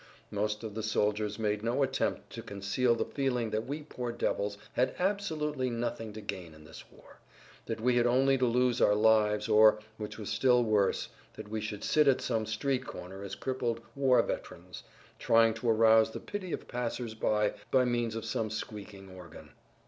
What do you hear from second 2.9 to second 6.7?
the feeling that we poor devils had absolutely nothing to gain in